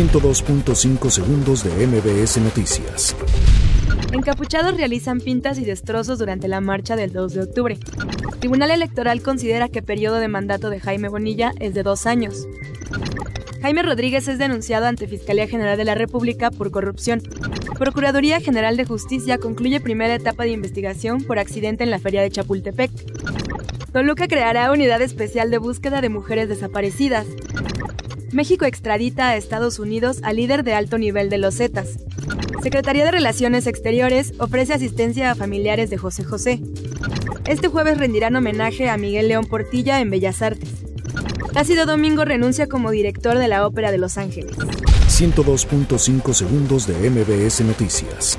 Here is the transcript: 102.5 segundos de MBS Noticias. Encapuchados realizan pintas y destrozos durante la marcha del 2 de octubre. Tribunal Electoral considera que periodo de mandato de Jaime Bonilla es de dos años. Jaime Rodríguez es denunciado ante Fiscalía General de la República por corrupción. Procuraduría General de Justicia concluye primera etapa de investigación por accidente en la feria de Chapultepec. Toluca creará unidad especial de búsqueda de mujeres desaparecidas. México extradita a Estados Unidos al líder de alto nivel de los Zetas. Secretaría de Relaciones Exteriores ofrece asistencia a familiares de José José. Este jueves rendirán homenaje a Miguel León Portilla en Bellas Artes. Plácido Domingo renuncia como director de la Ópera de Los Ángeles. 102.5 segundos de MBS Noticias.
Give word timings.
102.5 0.00 1.10
segundos 1.10 1.62
de 1.62 1.86
MBS 1.86 2.38
Noticias. 2.38 3.14
Encapuchados 4.14 4.74
realizan 4.74 5.20
pintas 5.20 5.58
y 5.58 5.66
destrozos 5.66 6.18
durante 6.18 6.48
la 6.48 6.62
marcha 6.62 6.96
del 6.96 7.12
2 7.12 7.34
de 7.34 7.42
octubre. 7.42 7.78
Tribunal 8.38 8.70
Electoral 8.70 9.20
considera 9.20 9.68
que 9.68 9.82
periodo 9.82 10.16
de 10.16 10.28
mandato 10.28 10.70
de 10.70 10.80
Jaime 10.80 11.10
Bonilla 11.10 11.52
es 11.60 11.74
de 11.74 11.82
dos 11.82 12.06
años. 12.06 12.48
Jaime 13.60 13.82
Rodríguez 13.82 14.26
es 14.26 14.38
denunciado 14.38 14.86
ante 14.86 15.06
Fiscalía 15.06 15.46
General 15.46 15.76
de 15.76 15.84
la 15.84 15.94
República 15.94 16.50
por 16.50 16.70
corrupción. 16.70 17.20
Procuraduría 17.78 18.40
General 18.40 18.78
de 18.78 18.86
Justicia 18.86 19.36
concluye 19.36 19.80
primera 19.80 20.14
etapa 20.14 20.44
de 20.44 20.52
investigación 20.52 21.24
por 21.24 21.38
accidente 21.38 21.84
en 21.84 21.90
la 21.90 21.98
feria 21.98 22.22
de 22.22 22.30
Chapultepec. 22.30 22.90
Toluca 23.92 24.28
creará 24.28 24.72
unidad 24.72 25.02
especial 25.02 25.50
de 25.50 25.58
búsqueda 25.58 26.00
de 26.00 26.08
mujeres 26.08 26.48
desaparecidas. 26.48 27.26
México 28.32 28.64
extradita 28.64 29.28
a 29.28 29.36
Estados 29.36 29.78
Unidos 29.78 30.20
al 30.22 30.36
líder 30.36 30.62
de 30.62 30.74
alto 30.74 30.98
nivel 30.98 31.30
de 31.30 31.38
los 31.38 31.56
Zetas. 31.56 31.98
Secretaría 32.62 33.04
de 33.04 33.10
Relaciones 33.10 33.66
Exteriores 33.66 34.34
ofrece 34.38 34.72
asistencia 34.72 35.30
a 35.30 35.34
familiares 35.34 35.90
de 35.90 35.98
José 35.98 36.24
José. 36.24 36.60
Este 37.46 37.68
jueves 37.68 37.98
rendirán 37.98 38.36
homenaje 38.36 38.88
a 38.88 38.96
Miguel 38.96 39.28
León 39.28 39.46
Portilla 39.46 40.00
en 40.00 40.10
Bellas 40.10 40.42
Artes. 40.42 40.70
Plácido 41.50 41.86
Domingo 41.86 42.24
renuncia 42.24 42.68
como 42.68 42.90
director 42.90 43.36
de 43.36 43.48
la 43.48 43.66
Ópera 43.66 43.90
de 43.90 43.98
Los 43.98 44.16
Ángeles. 44.18 44.56
102.5 44.56 46.32
segundos 46.32 46.86
de 46.86 47.10
MBS 47.10 47.62
Noticias. 47.62 48.38